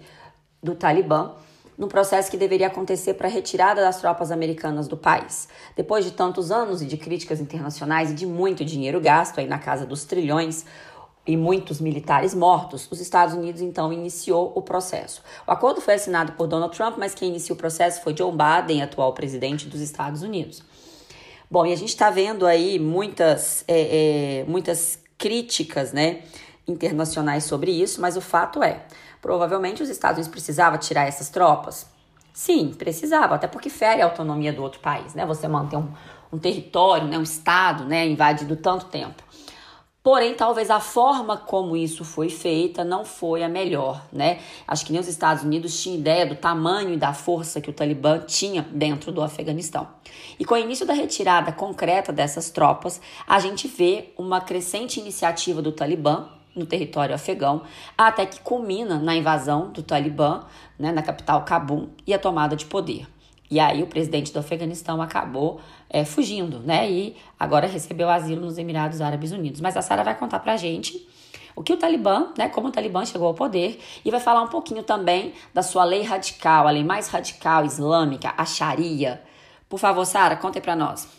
do 0.62 0.76
Talibã, 0.76 1.34
no 1.78 1.88
processo 1.88 2.30
que 2.30 2.38
deveria 2.38 2.68
acontecer 2.68 3.16
para 3.16 3.28
a 3.28 3.32
retirada 3.32 3.82
das 3.82 4.00
tropas 4.00 4.32
americanas 4.32 4.88
do 4.88 4.96
país. 4.96 5.48
Depois 5.76 6.06
de 6.06 6.12
tantos 6.12 6.52
anos 6.52 6.82
e 6.82 6.86
de 6.86 6.96
críticas 6.96 7.42
internacionais 7.42 8.12
e 8.12 8.14
de 8.14 8.26
muito 8.26 8.64
dinheiro 8.64 9.02
gasto 9.02 9.40
aí 9.40 9.48
na 9.48 9.58
casa 9.58 9.86
dos 9.86 10.04
trilhões, 10.04 10.66
e 11.26 11.38
muitos 11.38 11.80
militares 11.80 12.34
mortos, 12.34 12.88
os 12.90 13.00
Estados 13.00 13.36
Unidos 13.36 13.62
então 13.62 13.94
iniciou 13.94 14.52
o 14.56 14.62
processo. 14.62 15.22
O 15.48 15.52
acordo 15.52 15.80
foi 15.80 15.94
assinado 15.94 16.32
por 16.34 16.48
Donald 16.48 16.76
Trump, 16.76 16.98
mas 16.98 17.14
quem 17.14 17.30
iniciou 17.30 17.56
o 17.56 17.60
processo 17.60 18.02
foi 18.02 18.16
Joe 18.16 18.32
Biden, 18.32 18.82
atual 18.82 19.14
presidente 19.14 19.68
dos 19.68 19.82
Estados 19.82 20.24
Unidos. 20.24 20.64
Bom, 21.50 21.66
e 21.66 21.74
a 21.74 21.76
gente 21.76 21.90
está 21.90 22.10
vendo 22.10 22.48
aí 22.48 22.80
muitas, 22.80 23.64
é, 23.68 24.40
é, 24.40 24.46
muitas 24.48 25.00
críticas 25.18 25.92
né, 25.92 26.22
internacionais 26.68 27.44
sobre 27.44 27.72
isso, 27.72 28.02
mas 28.02 28.18
o 28.18 28.22
fato 28.22 28.64
é, 28.64 28.86
provavelmente 29.22 29.84
os 29.84 29.90
Estados 29.90 30.18
Unidos 30.18 30.32
precisavam 30.32 30.80
tirar 30.80 31.08
essas 31.08 31.30
tropas? 31.30 31.86
Sim, 32.34 32.74
precisava, 32.74 33.36
até 33.36 33.48
porque 33.48 33.70
fere 33.70 34.02
a 34.02 34.06
autonomia 34.06 34.54
do 34.54 34.64
outro 34.64 34.80
país, 34.80 35.14
né? 35.14 35.26
Você 35.26 35.48
manter 35.48 35.76
um, 35.76 35.92
um 36.32 36.40
território, 36.40 37.06
né, 37.08 37.18
um 37.18 37.24
estado, 37.24 37.84
né, 37.86 38.08
invadido 38.08 38.56
tanto 38.56 38.86
tempo. 38.86 39.22
Porém, 40.04 40.34
talvez 40.34 40.72
a 40.72 40.80
forma 40.80 41.38
como 41.38 41.78
isso 41.78 42.04
foi 42.04 42.28
feita 42.28 42.84
não 42.84 43.06
foi 43.06 43.44
a 43.44 43.50
melhor, 43.50 44.04
né? 44.12 44.40
Acho 44.68 44.84
que 44.84 44.92
nem 44.92 45.00
os 45.00 45.08
Estados 45.08 45.44
Unidos 45.44 45.80
tinham 45.80 46.00
ideia 46.00 46.26
do 46.26 46.36
tamanho 46.36 46.92
e 46.92 46.98
da 46.98 47.14
força 47.14 47.62
que 47.62 47.70
o 47.70 47.74
Talibã 47.74 48.18
tinha 48.18 48.64
dentro 48.72 49.12
do 49.12 49.22
Afeganistão. 49.22 49.88
E 50.40 50.44
com 50.44 50.56
o 50.56 50.58
início 50.58 50.88
da 50.88 50.94
retirada 50.94 51.52
concreta 51.52 52.12
dessas 52.12 52.50
tropas, 52.50 53.00
a 53.28 53.40
gente 53.40 53.68
vê 53.68 54.12
uma 54.18 54.42
crescente 54.42 55.00
iniciativa 55.00 55.62
do 55.62 55.72
Talibã 55.72 56.30
no 56.56 56.66
território 56.66 57.14
afegão, 57.14 57.62
até 57.96 58.26
que 58.26 58.42
culmina 58.42 58.98
na 58.98 59.16
invasão 59.16 59.70
do 59.70 59.84
Talibã 59.84 60.46
né, 60.80 60.92
na 60.92 61.04
capital 61.04 61.46
Cabul 61.46 61.90
e 62.08 62.14
a 62.14 62.20
tomada 62.20 62.56
de 62.56 62.66
poder. 62.66 63.08
E 63.52 63.60
aí 63.60 63.84
o 63.84 63.88
presidente 63.88 64.32
do 64.32 64.40
Afeganistão 64.40 65.02
acabou 65.02 65.60
é, 65.90 66.06
fugindo, 66.06 66.60
né? 66.62 66.90
E 66.90 67.18
agora 67.38 67.68
recebeu 67.68 68.10
asilo 68.10 68.46
nos 68.46 68.58
Emirados 68.58 69.02
Árabes 69.02 69.34
Unidos. 69.34 69.60
Mas 69.60 69.76
a 69.76 69.82
Sara 69.82 70.06
vai 70.06 70.18
contar 70.18 70.40
pra 70.40 70.56
gente 70.56 71.06
o 71.54 71.62
que 71.62 71.74
o 71.74 71.78
Talibã, 71.78 72.32
né, 72.38 72.48
como 72.48 72.70
o 72.70 72.72
Talibã 72.72 73.06
chegou 73.06 73.28
ao 73.28 73.34
poder, 73.34 73.78
e 74.06 74.10
vai 74.10 74.22
falar 74.22 74.42
um 74.42 74.48
pouquinho 74.48 74.84
também 74.84 75.34
da 75.54 75.62
sua 75.62 75.84
lei 75.84 76.02
radical, 76.02 76.66
a 76.66 76.72
lei 76.72 76.84
mais 76.84 77.10
radical 77.10 77.66
islâmica, 77.66 78.34
a 78.38 78.46
Sharia. 78.46 79.22
Por 79.68 79.78
favor, 79.78 80.06
Sara, 80.06 80.38
conte 80.38 80.62
para 80.62 80.76
nós. 80.76 81.10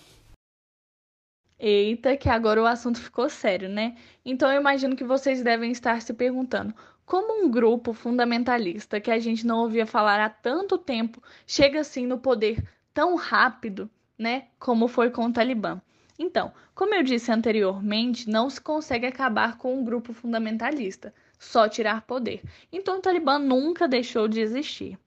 Eita, 1.58 2.16
que 2.16 2.28
agora 2.28 2.60
o 2.60 2.66
assunto 2.66 2.98
ficou 2.98 3.28
sério, 3.28 3.68
né? 3.68 3.94
Então 4.24 4.50
eu 4.50 4.60
imagino 4.60 4.96
que 4.96 5.04
vocês 5.04 5.42
devem 5.44 5.70
estar 5.70 6.00
se 6.02 6.12
perguntando: 6.12 6.74
como 7.04 7.44
um 7.44 7.50
grupo 7.50 7.92
fundamentalista 7.92 9.00
que 9.00 9.10
a 9.10 9.18
gente 9.18 9.46
não 9.46 9.60
ouvia 9.60 9.86
falar 9.86 10.20
há 10.20 10.28
tanto 10.28 10.78
tempo 10.78 11.22
chega 11.46 11.80
assim 11.80 12.06
no 12.06 12.18
poder 12.18 12.62
tão 12.94 13.16
rápido, 13.16 13.90
né? 14.18 14.46
Como 14.58 14.88
foi 14.88 15.10
com 15.10 15.26
o 15.26 15.32
Talibã. 15.32 15.80
Então, 16.18 16.52
como 16.74 16.94
eu 16.94 17.02
disse 17.02 17.32
anteriormente, 17.32 18.28
não 18.28 18.48
se 18.48 18.60
consegue 18.60 19.06
acabar 19.06 19.58
com 19.58 19.78
um 19.78 19.84
grupo 19.84 20.12
fundamentalista, 20.12 21.12
só 21.38 21.68
tirar 21.68 22.02
poder. 22.02 22.42
Então, 22.72 22.98
o 22.98 23.00
Talibã 23.00 23.38
nunca 23.38 23.88
deixou 23.88 24.28
de 24.28 24.40
existir. 24.40 24.98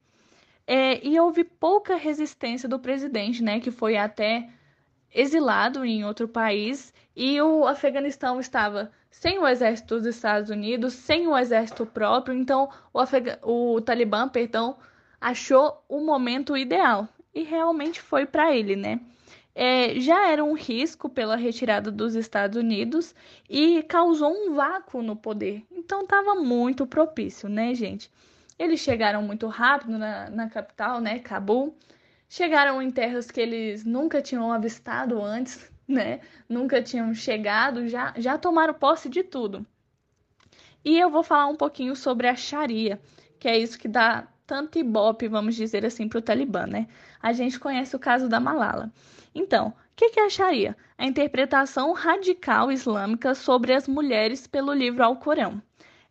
É, 0.68 1.06
e 1.08 1.20
houve 1.20 1.44
pouca 1.44 1.96
resistência 1.96 2.68
do 2.68 2.80
presidente, 2.80 3.44
né? 3.44 3.60
Que 3.60 3.72
foi 3.72 3.96
até 3.98 4.50
exilado 5.14 5.86
em 5.86 6.04
outro 6.04 6.28
país 6.28 6.94
e 7.16 7.42
o 7.42 7.66
Afeganistão 7.66 8.40
estava 8.40 8.92
sem 9.10 9.40
o 9.40 9.48
exército 9.48 9.96
dos 9.96 10.06
Estados 10.06 10.50
Unidos, 10.50 10.94
sem 10.94 11.28
o 11.28 11.38
exército 11.38 11.86
próprio, 11.86 12.36
então 12.36 12.70
o, 12.94 13.00
Afeg 13.00 13.38
o 13.42 13.80
Talibã, 13.80 14.28
perdão, 14.28 14.78
achou 15.22 15.82
o 15.88 16.02
momento 16.02 16.58
ideal 16.58 17.08
e 17.34 17.44
realmente 17.44 18.02
foi 18.02 18.26
para 18.26 18.54
ele, 18.54 18.76
né? 18.76 19.00
É, 19.58 19.98
já 20.02 20.30
era 20.30 20.44
um 20.44 20.54
risco 20.54 21.08
pela 21.08 21.38
retirada 21.38 21.90
dos 21.90 22.14
Estados 22.14 22.58
Unidos 22.58 23.16
e 23.50 23.82
causou 23.84 24.30
um 24.30 24.54
vácuo 24.54 25.02
no 25.02 25.16
poder. 25.16 25.64
Então 25.72 26.02
estava 26.02 26.36
muito 26.36 26.86
propício, 26.86 27.48
né, 27.48 27.74
gente? 27.74 28.12
Eles 28.60 28.82
chegaram 28.82 29.22
muito 29.22 29.48
rápido 29.48 29.98
na, 29.98 30.30
na 30.30 30.50
capital, 30.50 31.00
né, 31.00 31.20
Cabul. 31.20 31.74
Chegaram 32.36 32.82
em 32.82 32.92
terras 32.92 33.32
que 33.32 33.40
eles 33.40 33.86
nunca 33.86 34.22
tinham 34.22 34.52
avistado 34.52 35.24
antes, 35.24 35.72
né? 35.88 36.20
Nunca 36.50 36.82
tinham 36.82 37.14
chegado, 37.14 37.88
já, 37.88 38.14
já 38.18 38.38
tomaram 38.38 38.74
posse 38.74 39.08
de 39.08 39.24
tudo. 39.24 39.66
E 40.84 41.00
eu 41.00 41.10
vou 41.10 41.24
falar 41.24 41.48
um 41.48 41.56
pouquinho 41.56 41.96
sobre 41.96 42.28
a 42.28 42.36
Sharia, 42.36 43.00
que 43.40 43.48
é 43.48 43.58
isso 43.58 43.80
que 43.80 43.88
dá 43.88 44.28
tanto 44.46 44.78
ibope, 44.78 45.30
vamos 45.30 45.56
dizer 45.56 45.86
assim, 45.86 46.10
para 46.10 46.20
o 46.20 46.22
Talibã, 46.22 46.68
né? 46.68 46.90
A 47.22 47.32
gente 47.32 47.58
conhece 47.58 47.96
o 47.96 48.00
caso 48.00 48.28
da 48.28 48.38
Malala. 48.38 48.92
Então, 49.34 49.70
o 49.70 49.74
que, 49.96 50.10
que 50.10 50.20
é 50.20 50.26
a 50.26 50.30
Sharia? 50.30 50.76
A 50.98 51.06
interpretação 51.06 51.94
radical 51.94 52.70
islâmica 52.70 53.34
sobre 53.34 53.74
as 53.74 53.88
mulheres 53.88 54.46
pelo 54.46 54.74
livro 54.74 55.06
Alcorão, 55.06 55.64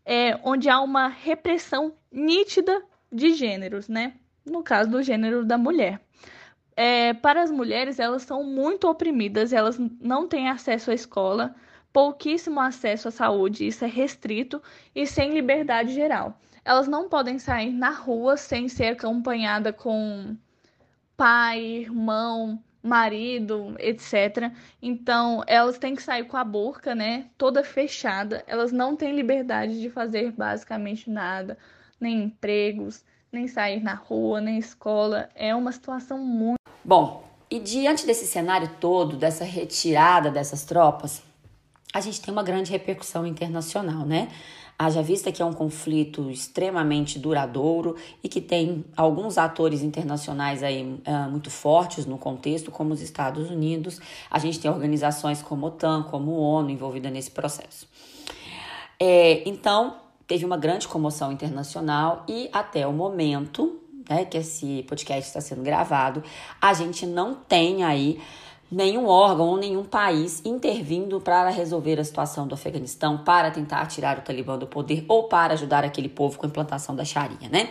é, 0.06 0.40
onde 0.42 0.70
há 0.70 0.80
uma 0.80 1.06
repressão 1.06 1.92
nítida 2.10 2.82
de 3.12 3.34
gêneros, 3.34 3.90
né? 3.90 4.14
No 4.44 4.62
caso 4.62 4.90
do 4.90 5.02
gênero 5.02 5.44
da 5.44 5.58
mulher 5.58 6.00
é, 6.76 7.14
para 7.14 7.42
as 7.42 7.50
mulheres, 7.50 7.98
elas 7.98 8.22
são 8.22 8.42
muito 8.44 8.88
oprimidas, 8.88 9.52
elas 9.52 9.78
não 10.00 10.26
têm 10.28 10.48
acesso 10.48 10.90
à 10.90 10.94
escola, 10.94 11.54
pouquíssimo 11.92 12.60
acesso 12.60 13.08
à 13.08 13.10
saúde, 13.10 13.66
isso 13.66 13.84
é 13.84 13.88
restrito 13.88 14.62
e 14.94 15.06
sem 15.06 15.32
liberdade 15.32 15.92
geral. 15.94 16.38
Elas 16.64 16.88
não 16.88 17.08
podem 17.08 17.38
sair 17.38 17.72
na 17.72 17.90
rua 17.90 18.36
sem 18.36 18.68
ser 18.68 18.96
acompanhada 18.98 19.72
com 19.72 20.36
pai, 21.16 21.60
irmão, 21.60 22.62
marido, 22.82 23.76
etc. 23.78 24.50
Então, 24.82 25.42
elas 25.46 25.78
têm 25.78 25.94
que 25.94 26.02
sair 26.02 26.24
com 26.24 26.36
a 26.36 26.44
boca, 26.44 26.94
né, 26.94 27.30
toda 27.38 27.62
fechada. 27.62 28.42
Elas 28.46 28.72
não 28.72 28.96
têm 28.96 29.14
liberdade 29.14 29.80
de 29.80 29.90
fazer 29.90 30.32
basicamente 30.32 31.08
nada, 31.10 31.56
nem 32.00 32.24
empregos, 32.24 33.04
nem 33.34 33.48
sair 33.48 33.82
na 33.82 33.94
rua, 33.94 34.40
nem 34.40 34.58
escola. 34.58 35.28
É 35.34 35.54
uma 35.54 35.72
situação 35.72 36.18
muito 36.18 36.64
Bom, 36.84 37.24
e 37.50 37.58
diante 37.58 38.04
desse 38.04 38.26
cenário 38.26 38.68
todo, 38.78 39.16
dessa 39.16 39.42
retirada 39.42 40.30
dessas 40.30 40.64
tropas, 40.64 41.22
a 41.94 42.00
gente 42.00 42.20
tem 42.20 42.30
uma 42.30 42.42
grande 42.42 42.70
repercussão 42.70 43.26
internacional, 43.26 44.04
né? 44.04 44.28
Haja 44.78 45.00
vista 45.00 45.32
que 45.32 45.40
é 45.40 45.44
um 45.44 45.52
conflito 45.52 46.30
extremamente 46.30 47.18
duradouro 47.18 47.96
e 48.22 48.28
que 48.28 48.40
tem 48.40 48.84
alguns 48.96 49.38
atores 49.38 49.82
internacionais 49.82 50.62
aí 50.62 50.82
uh, 50.82 51.30
muito 51.30 51.48
fortes 51.50 52.04
no 52.04 52.18
contexto, 52.18 52.70
como 52.70 52.92
os 52.92 53.00
Estados 53.00 53.48
Unidos. 53.50 54.00
A 54.30 54.38
gente 54.38 54.58
tem 54.58 54.70
organizações 54.70 55.40
como 55.40 55.64
a 55.64 55.68
OTAN, 55.68 56.02
como 56.02 56.32
a 56.32 56.38
ONU 56.58 56.70
envolvida 56.70 57.08
nesse 57.08 57.30
processo. 57.30 57.88
É, 58.98 59.48
então, 59.48 59.96
teve 60.26 60.44
uma 60.44 60.56
grande 60.56 60.88
comoção 60.88 61.32
internacional 61.32 62.24
e 62.28 62.48
até 62.52 62.86
o 62.86 62.92
momento 62.92 63.80
né, 64.08 64.24
que 64.24 64.38
esse 64.38 64.84
podcast 64.88 65.28
está 65.28 65.40
sendo 65.40 65.62
gravado, 65.62 66.22
a 66.60 66.72
gente 66.74 67.06
não 67.06 67.34
tem 67.34 67.84
aí 67.84 68.20
nenhum 68.70 69.06
órgão 69.06 69.46
ou 69.46 69.56
nenhum 69.56 69.84
país 69.84 70.42
intervindo 70.44 71.20
para 71.20 71.48
resolver 71.50 72.00
a 72.00 72.04
situação 72.04 72.46
do 72.46 72.54
Afeganistão, 72.54 73.18
para 73.18 73.50
tentar 73.50 73.86
tirar 73.86 74.18
o 74.18 74.22
Talibã 74.22 74.58
do 74.58 74.66
poder 74.66 75.04
ou 75.08 75.24
para 75.24 75.54
ajudar 75.54 75.84
aquele 75.84 76.08
povo 76.08 76.38
com 76.38 76.46
a 76.46 76.48
implantação 76.48 76.94
da 76.94 77.04
Sharia, 77.04 77.48
né? 77.50 77.70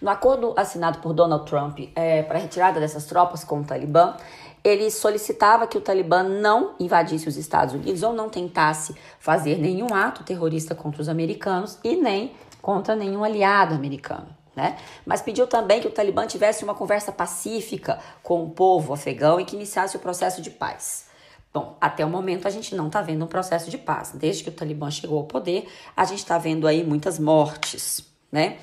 No 0.00 0.08
acordo 0.08 0.54
assinado 0.56 0.98
por 0.98 1.12
Donald 1.12 1.44
Trump 1.44 1.78
é, 1.94 2.22
para 2.22 2.38
a 2.38 2.40
retirada 2.40 2.80
dessas 2.80 3.04
tropas 3.04 3.44
com 3.44 3.60
o 3.60 3.64
Talibã, 3.64 4.16
ele 4.62 4.90
solicitava 4.90 5.66
que 5.66 5.78
o 5.78 5.80
Talibã 5.80 6.22
não 6.22 6.74
invadisse 6.78 7.28
os 7.28 7.36
Estados 7.36 7.74
Unidos 7.74 8.02
ou 8.02 8.12
não 8.12 8.28
tentasse 8.28 8.94
fazer 9.18 9.58
nenhum 9.58 9.94
ato 9.94 10.24
terrorista 10.24 10.74
contra 10.74 11.00
os 11.00 11.08
americanos 11.08 11.78
e 11.82 11.96
nem 11.96 12.32
contra 12.60 12.94
nenhum 12.94 13.24
aliado 13.24 13.74
americano 13.74 14.40
né? 14.54 14.76
Mas 15.06 15.22
pediu 15.22 15.46
também 15.46 15.80
que 15.80 15.86
o 15.86 15.90
Talibã 15.90 16.26
tivesse 16.26 16.64
uma 16.64 16.74
conversa 16.74 17.12
pacífica 17.12 17.98
com 18.22 18.44
o 18.44 18.50
povo 18.50 18.92
afegão 18.92 19.40
e 19.40 19.44
que 19.44 19.56
iniciasse 19.56 19.96
o 19.96 20.00
processo 20.00 20.42
de 20.42 20.50
paz. 20.50 21.08
Bom, 21.52 21.76
até 21.80 22.04
o 22.04 22.08
momento 22.08 22.46
a 22.46 22.50
gente 22.50 22.74
não 22.74 22.86
está 22.86 23.00
vendo 23.02 23.24
um 23.24 23.28
processo 23.28 23.70
de 23.70 23.78
paz. 23.78 24.12
Desde 24.14 24.44
que 24.44 24.50
o 24.50 24.52
Talibã 24.52 24.90
chegou 24.90 25.18
ao 25.18 25.24
poder, 25.24 25.68
a 25.96 26.04
gente 26.04 26.18
está 26.18 26.38
vendo 26.38 26.66
aí 26.66 26.84
muitas 26.84 27.18
mortes, 27.18 28.04
né? 28.30 28.58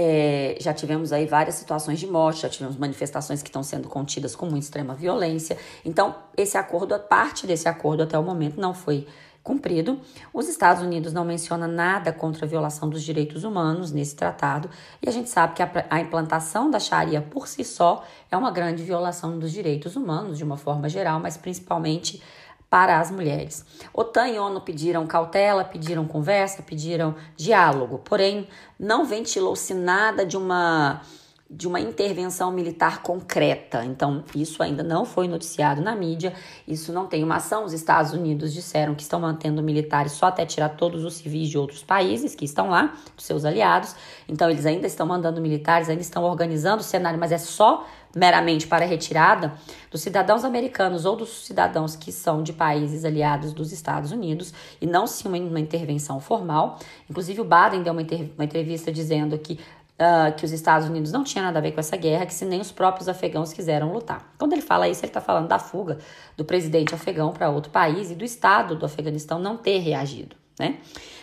É, 0.00 0.56
já 0.60 0.72
tivemos 0.72 1.12
aí 1.12 1.26
várias 1.26 1.56
situações 1.56 1.98
de 1.98 2.06
morte, 2.06 2.42
já 2.42 2.48
tivemos 2.48 2.76
manifestações 2.76 3.42
que 3.42 3.48
estão 3.48 3.64
sendo 3.64 3.88
contidas 3.88 4.36
com 4.36 4.46
muita 4.46 4.60
extrema 4.60 4.94
violência. 4.94 5.58
Então, 5.84 6.14
esse 6.36 6.56
acordo, 6.56 6.96
parte 7.00 7.48
desse 7.48 7.68
acordo 7.68 8.04
até 8.04 8.16
o 8.16 8.22
momento 8.22 8.60
não 8.60 8.72
foi 8.72 9.08
cumprido. 9.42 9.98
Os 10.32 10.48
Estados 10.48 10.84
Unidos 10.84 11.12
não 11.12 11.24
menciona 11.24 11.66
nada 11.66 12.12
contra 12.12 12.46
a 12.46 12.48
violação 12.48 12.88
dos 12.88 13.02
direitos 13.02 13.42
humanos 13.42 13.90
nesse 13.90 14.14
tratado, 14.14 14.70
e 15.02 15.08
a 15.08 15.12
gente 15.12 15.30
sabe 15.30 15.54
que 15.54 15.62
a, 15.64 15.86
a 15.90 15.98
implantação 15.98 16.70
da 16.70 16.78
Sharia 16.78 17.20
por 17.20 17.48
si 17.48 17.64
só 17.64 18.04
é 18.30 18.36
uma 18.36 18.52
grande 18.52 18.84
violação 18.84 19.36
dos 19.36 19.50
direitos 19.50 19.96
humanos 19.96 20.38
de 20.38 20.44
uma 20.44 20.56
forma 20.56 20.88
geral, 20.88 21.18
mas 21.18 21.36
principalmente 21.36 22.22
para 22.70 22.98
as 22.98 23.10
mulheres. 23.10 23.64
OTAN 23.92 24.28
e 24.28 24.38
ONU 24.38 24.60
pediram 24.60 25.06
cautela, 25.06 25.64
pediram 25.64 26.06
conversa, 26.06 26.62
pediram 26.62 27.14
diálogo, 27.36 27.98
porém 28.04 28.48
não 28.78 29.04
ventilou-se 29.04 29.72
nada 29.72 30.24
de 30.24 30.36
uma 30.36 31.02
de 31.50 31.66
uma 31.66 31.80
intervenção 31.80 32.52
militar 32.52 33.02
concreta. 33.02 33.82
Então, 33.82 34.22
isso 34.34 34.62
ainda 34.62 34.82
não 34.82 35.06
foi 35.06 35.26
noticiado 35.26 35.80
na 35.80 35.96
mídia, 35.96 36.34
isso 36.66 36.92
não 36.92 37.06
tem 37.06 37.24
uma 37.24 37.36
ação. 37.36 37.64
Os 37.64 37.72
Estados 37.72 38.12
Unidos 38.12 38.52
disseram 38.52 38.94
que 38.94 39.02
estão 39.02 39.18
mantendo 39.18 39.62
militares 39.62 40.12
só 40.12 40.26
até 40.26 40.44
tirar 40.44 40.70
todos 40.70 41.04
os 41.04 41.14
civis 41.14 41.48
de 41.48 41.56
outros 41.56 41.82
países 41.82 42.34
que 42.34 42.44
estão 42.44 42.68
lá, 42.68 42.94
dos 43.16 43.24
seus 43.24 43.46
aliados. 43.46 43.96
Então, 44.28 44.50
eles 44.50 44.66
ainda 44.66 44.86
estão 44.86 45.06
mandando 45.06 45.40
militares, 45.40 45.88
ainda 45.88 46.02
estão 46.02 46.22
organizando 46.24 46.82
o 46.82 46.84
cenário, 46.84 47.18
mas 47.18 47.32
é 47.32 47.38
só 47.38 47.86
meramente 48.14 48.66
para 48.66 48.84
retirada 48.84 49.52
dos 49.90 50.00
cidadãos 50.00 50.44
americanos 50.44 51.04
ou 51.04 51.16
dos 51.16 51.46
cidadãos 51.46 51.94
que 51.94 52.10
são 52.10 52.42
de 52.42 52.52
países 52.52 53.04
aliados 53.04 53.52
dos 53.52 53.72
Estados 53.72 54.12
Unidos 54.12 54.52
e 54.80 54.86
não 54.86 55.04
uma, 55.24 55.38
uma 55.38 55.60
intervenção 55.60 56.20
formal. 56.20 56.78
Inclusive, 57.08 57.40
o 57.40 57.44
Biden 57.44 57.82
deu 57.82 57.92
uma, 57.92 58.02
uma 58.36 58.44
entrevista 58.44 58.90
dizendo 58.90 59.38
que 59.38 59.58
uh, 59.98 60.34
que 60.36 60.44
os 60.44 60.52
Estados 60.52 60.88
Unidos 60.88 61.12
não 61.12 61.24
tinham 61.24 61.44
nada 61.44 61.58
a 61.58 61.62
ver 61.62 61.72
com 61.72 61.80
essa 61.80 61.96
guerra, 61.96 62.24
que 62.24 62.34
se 62.34 62.44
nem 62.44 62.60
os 62.60 62.70
próprios 62.70 63.08
afegãos 63.08 63.52
quiseram 63.52 63.92
lutar. 63.92 64.32
Quando 64.38 64.52
ele 64.52 64.62
fala 64.62 64.88
isso, 64.88 65.00
ele 65.00 65.10
está 65.10 65.20
falando 65.20 65.48
da 65.48 65.58
fuga 65.58 65.98
do 66.36 66.44
presidente 66.44 66.94
afegão 66.94 67.32
para 67.32 67.50
outro 67.50 67.70
país 67.70 68.10
e 68.10 68.14
do 68.14 68.24
Estado 68.24 68.76
do 68.76 68.86
Afeganistão 68.86 69.38
não 69.38 69.56
ter 69.56 69.78
reagido, 69.78 70.36
né? 70.58 70.78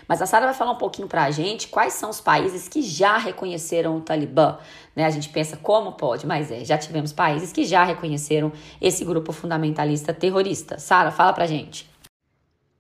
Mas 0.08 0.22
a 0.22 0.28
Sara 0.28 0.46
vai 0.46 0.54
falar 0.54 0.72
um 0.72 0.78
pouquinho 0.78 1.08
para 1.08 1.24
a 1.24 1.32
gente 1.32 1.68
quais 1.68 1.94
são 1.94 2.12
os 2.12 2.22
países 2.22 2.68
que 2.68 2.84
já 2.84 3.18
reconheceram 3.18 3.98
o 3.98 4.02
Talibã. 4.02 4.60
Né? 4.96 5.04
A 5.04 5.10
gente 5.10 5.30
pensa 5.30 5.58
como 5.58 5.94
pode, 5.94 6.28
mas 6.28 6.52
é, 6.52 6.64
já 6.64 6.78
tivemos 6.78 7.12
países 7.12 7.52
que 7.52 7.66
já 7.66 7.84
reconheceram 7.84 8.52
esse 8.80 9.04
grupo 9.04 9.32
fundamentalista 9.34 10.14
terrorista. 10.14 10.78
Sara, 10.78 11.10
fala 11.10 11.34
para 11.34 11.46
a 11.46 11.48
gente. 11.48 11.90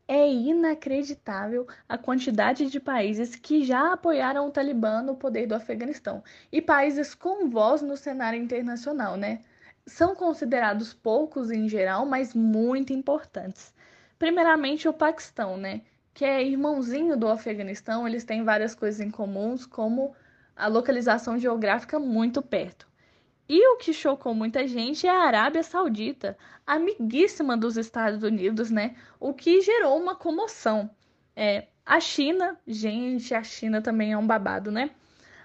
É 0.07 0.27
inacreditável 0.31 1.67
a 1.89 1.97
quantidade 1.97 2.69
de 2.69 2.79
países 2.79 3.35
que 3.35 3.63
já 3.63 3.93
apoiaram 3.93 4.47
o 4.47 4.51
Talibã 4.51 5.01
no 5.01 5.15
poder 5.15 5.47
do 5.47 5.55
Afeganistão 5.55 6.23
e 6.51 6.61
países 6.61 7.15
com 7.15 7.49
voz 7.49 7.81
no 7.81 7.97
cenário 7.97 8.41
internacional, 8.41 9.15
né? 9.17 9.41
São 9.85 10.15
considerados 10.15 10.93
poucos 10.93 11.49
em 11.51 11.67
geral, 11.67 12.05
mas 12.05 12.33
muito 12.35 12.93
importantes. 12.93 13.73
Primeiramente, 14.19 14.87
o 14.87 14.93
Paquistão, 14.93 15.57
né? 15.57 15.81
Que 16.13 16.23
é 16.25 16.43
irmãozinho 16.43 17.17
do 17.17 17.27
Afeganistão, 17.27 18.07
eles 18.07 18.23
têm 18.23 18.43
várias 18.43 18.75
coisas 18.75 19.01
em 19.01 19.09
comuns, 19.09 19.65
como 19.65 20.15
a 20.55 20.67
localização 20.67 21.37
geográfica 21.37 21.99
muito 21.99 22.41
perto. 22.41 22.87
E 23.47 23.67
o 23.73 23.77
que 23.77 23.93
chocou 23.93 24.33
muita 24.33 24.67
gente 24.67 25.05
é 25.05 25.09
a 25.09 25.23
Arábia 25.23 25.61
Saudita, 25.61 26.37
amiguíssima 26.65 27.55
dos 27.55 27.77
Estados 27.77 28.23
Unidos, 28.23 28.71
né? 28.71 28.95
O 29.19 29.33
que 29.33 29.61
gerou 29.61 30.01
uma 30.01 30.15
comoção. 30.15 30.89
É, 31.35 31.67
a 31.85 31.99
China, 31.99 32.59
gente, 32.65 33.35
a 33.35 33.43
China 33.43 33.81
também 33.81 34.13
é 34.13 34.17
um 34.17 34.25
babado, 34.25 34.71
né? 34.71 34.89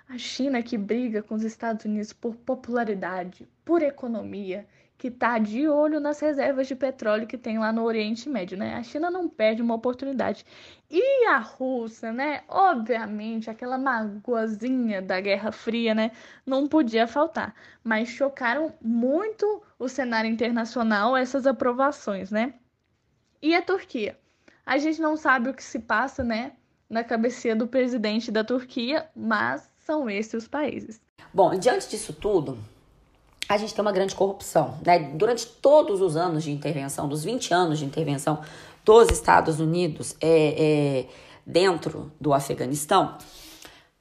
A 0.09 0.17
China 0.17 0.63
que 0.63 0.79
briga 0.79 1.23
com 1.23 1.35
os 1.35 1.43
Estados 1.45 1.85
Unidos 1.85 2.13
por 2.13 2.35
popularidade, 2.37 3.47
por 3.65 3.83
economia, 3.83 4.67
que 5.01 5.09
está 5.09 5.39
de 5.39 5.67
olho 5.67 5.99
nas 5.99 6.21
reservas 6.21 6.69
de 6.69 6.77
petróleo 6.77 7.27
que 7.27 7.39
tem 7.39 7.59
lá 7.59 7.73
no 7.73 7.85
Oriente 7.85 8.29
Médio, 8.29 8.59
né? 8.59 8.75
A 8.75 8.83
China 8.83 9.11
não 9.11 9.31
perde 9.31 9.63
uma 9.63 9.75
oportunidade. 9.75 10.45
E 10.91 11.27
a 11.27 11.39
Rússia, 11.39 12.13
né? 12.13 12.43
Obviamente, 12.47 13.49
aquela 13.49 13.79
magoazinha 13.79 15.01
da 15.01 15.19
Guerra 15.19 15.53
Fria, 15.53 15.95
né? 15.95 16.11
Não 16.45 16.69
podia 16.69 17.07
faltar. 17.07 17.55
Mas 17.83 18.11
chocaram 18.11 18.75
muito 18.79 19.63
o 19.79 19.89
cenário 19.89 20.31
internacional 20.31 21.17
essas 21.17 21.47
aprovações, 21.47 22.31
né? 22.31 22.53
E 23.41 23.55
a 23.55 23.63
Turquia? 23.63 24.19
A 24.67 24.77
gente 24.77 25.01
não 25.01 25.17
sabe 25.17 25.49
o 25.49 25.55
que 25.55 25.65
se 25.65 25.79
passa, 25.79 26.23
né? 26.23 26.53
Na 26.91 27.03
cabeça 27.03 27.55
do 27.55 27.67
presidente 27.67 28.31
da 28.31 28.45
Turquia, 28.45 29.09
mas 29.17 29.67
são 29.79 30.11
esses 30.11 30.35
os 30.35 30.47
países. 30.47 31.01
Bom, 31.33 31.59
diante 31.59 31.89
disso 31.89 32.13
tudo, 32.13 32.59
a 33.55 33.57
gente 33.57 33.75
tem 33.75 33.83
uma 33.83 33.91
grande 33.91 34.15
corrupção. 34.15 34.79
Né? 34.87 35.11
Durante 35.15 35.45
todos 35.45 36.01
os 36.01 36.17
anos 36.17 36.45
de 36.45 36.53
intervenção, 36.53 37.09
dos 37.09 37.25
20 37.25 37.53
anos 37.53 37.81
de 37.81 37.85
intervenção 37.85 38.39
dos 38.85 39.11
Estados 39.11 39.59
Unidos 39.59 40.15
é, 40.21 40.29
é, 40.29 41.07
dentro 41.45 42.13
do 42.21 42.33
Afeganistão, 42.33 43.17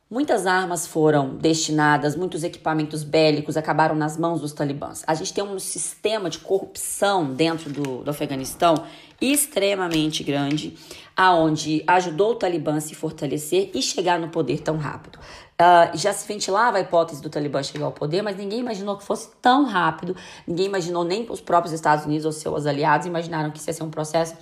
muitas 0.07 0.45
armas 0.45 0.85
foram 0.85 1.35
destinadas, 1.35 2.15
muitos 2.15 2.43
equipamentos 2.43 3.03
bélicos 3.03 3.57
acabaram 3.57 3.95
nas 3.95 4.17
mãos 4.17 4.39
dos 4.39 4.53
talibãs. 4.53 5.03
A 5.07 5.15
gente 5.15 5.33
tem 5.33 5.43
um 5.43 5.57
sistema 5.57 6.29
de 6.29 6.37
corrupção 6.37 7.33
dentro 7.33 7.71
do, 7.71 8.03
do 8.03 8.11
Afeganistão 8.11 8.75
extremamente 9.19 10.23
grande, 10.23 10.77
aonde 11.17 11.83
ajudou 11.87 12.33
o 12.33 12.35
Talibã 12.35 12.75
a 12.75 12.81
se 12.81 12.93
fortalecer 12.93 13.71
e 13.73 13.81
chegar 13.81 14.19
no 14.19 14.29
poder 14.29 14.61
tão 14.61 14.77
rápido. 14.77 15.17
Uh, 15.61 15.97
já 15.97 16.13
se 16.13 16.25
ventilava 16.25 16.77
a 16.77 16.79
hipótese 16.79 17.21
do 17.21 17.29
Talibã 17.29 17.61
chegar 17.61 17.85
ao 17.85 17.91
poder, 17.91 18.21
mas 18.21 18.37
ninguém 18.37 18.59
imaginou 18.59 18.95
que 18.97 19.03
fosse 19.03 19.29
tão 19.41 19.65
rápido. 19.65 20.15
Ninguém 20.47 20.67
imaginou, 20.67 21.03
nem 21.03 21.29
os 21.29 21.41
próprios 21.41 21.73
Estados 21.73 22.05
Unidos 22.05 22.25
ou 22.25 22.31
seus 22.31 22.65
aliados 22.65 23.05
imaginaram 23.05 23.51
que 23.51 23.57
isso 23.59 23.69
ia 23.69 23.73
ser 23.73 23.83
um 23.83 23.89
processo 23.89 24.37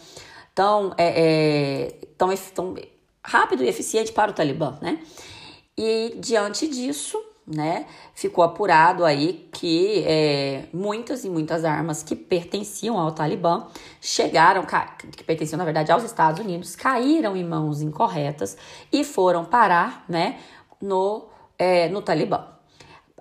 tão, 0.53 0.93
é, 0.95 1.88
é, 1.88 1.91
tão, 2.15 2.30
tão 2.53 2.75
rápido 3.23 3.63
e 3.63 3.67
eficiente 3.67 4.12
para 4.12 4.30
o 4.30 4.34
Talibã, 4.34 4.77
né? 4.80 4.99
E 5.75 6.15
diante 6.19 6.67
disso, 6.67 7.19
né, 7.47 7.86
ficou 8.13 8.43
apurado 8.43 9.06
aí 9.06 9.47
que 9.53 10.03
é, 10.06 10.65
muitas 10.73 11.23
e 11.23 11.30
muitas 11.30 11.63
armas 11.63 12.03
que 12.03 12.13
pertenciam 12.13 12.99
ao 12.99 13.13
Talibã 13.13 13.67
chegaram, 14.01 14.65
que 15.15 15.23
pertenciam 15.23 15.58
na 15.58 15.63
verdade 15.63 15.91
aos 15.91 16.03
Estados 16.03 16.41
Unidos, 16.41 16.75
caíram 16.75 17.38
em 17.38 17.45
mãos 17.45 17.82
incorretas 17.82 18.58
e 18.91 19.03
foram 19.06 19.45
parar, 19.45 20.03
né, 20.10 20.39
no, 20.82 21.28
é, 21.58 21.90
no 21.90 22.02
Talibã. 22.02 22.58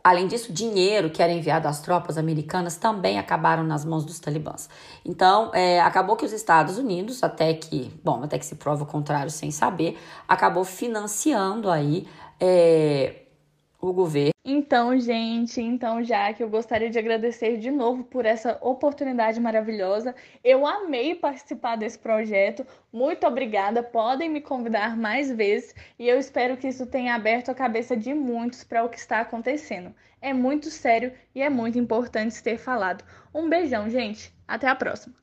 Além 0.06 0.28
disso, 0.28 0.52
dinheiro 0.52 1.10
que 1.10 1.20
era 1.20 1.32
enviado 1.32 1.66
às 1.66 1.80
tropas 1.80 2.16
americanas 2.16 2.76
também 2.76 3.18
acabaram 3.18 3.64
nas 3.64 3.84
mãos 3.84 4.04
dos 4.04 4.20
talibãs. 4.20 4.68
Então, 5.04 5.50
é, 5.52 5.80
acabou 5.80 6.14
que 6.14 6.24
os 6.24 6.32
Estados 6.32 6.78
Unidos, 6.78 7.24
até 7.24 7.52
que, 7.54 7.92
bom, 8.04 8.22
até 8.22 8.38
que 8.38 8.46
se 8.46 8.54
prova 8.54 8.84
o 8.84 8.86
contrário 8.86 9.32
sem 9.32 9.50
saber, 9.50 9.98
acabou 10.28 10.62
financiando 10.62 11.68
aí 11.68 12.06
é, 12.38 13.25
o 13.88 13.92
governo. 13.92 14.30
Então, 14.44 14.98
gente, 14.98 15.60
então 15.60 16.04
já 16.04 16.32
que 16.32 16.42
eu 16.42 16.48
gostaria 16.48 16.88
de 16.88 16.98
agradecer 16.98 17.56
de 17.56 17.70
novo 17.70 18.04
por 18.04 18.24
essa 18.24 18.56
oportunidade 18.60 19.40
maravilhosa. 19.40 20.14
Eu 20.42 20.66
amei 20.66 21.14
participar 21.14 21.76
desse 21.76 21.98
projeto. 21.98 22.64
Muito 22.92 23.26
obrigada. 23.26 23.82
Podem 23.82 24.28
me 24.28 24.40
convidar 24.40 24.96
mais 24.96 25.30
vezes 25.30 25.74
e 25.98 26.08
eu 26.08 26.18
espero 26.18 26.56
que 26.56 26.68
isso 26.68 26.86
tenha 26.86 27.14
aberto 27.14 27.50
a 27.50 27.54
cabeça 27.54 27.96
de 27.96 28.14
muitos 28.14 28.62
para 28.62 28.84
o 28.84 28.88
que 28.88 28.98
está 28.98 29.20
acontecendo. 29.20 29.94
É 30.20 30.32
muito 30.32 30.70
sério 30.70 31.12
e 31.34 31.42
é 31.42 31.50
muito 31.50 31.78
importante 31.78 32.42
ter 32.42 32.58
falado. 32.58 33.04
Um 33.34 33.48
beijão, 33.48 33.90
gente. 33.90 34.32
Até 34.46 34.68
a 34.68 34.74
próxima. 34.74 35.14